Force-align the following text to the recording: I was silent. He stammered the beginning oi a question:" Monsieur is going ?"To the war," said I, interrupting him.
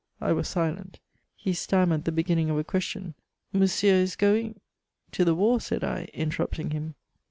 I 0.19 0.33
was 0.33 0.47
silent. 0.49 0.99
He 1.35 1.53
stammered 1.53 2.05
the 2.05 2.11
beginning 2.11 2.49
oi 2.49 2.57
a 2.57 2.63
question:" 2.63 3.13
Monsieur 3.53 3.93
is 3.93 4.15
going 4.15 4.59
?"To 5.11 5.23
the 5.23 5.35
war," 5.35 5.59
said 5.61 5.83
I, 5.83 6.05
interrupting 6.11 6.71
him. 6.71 6.95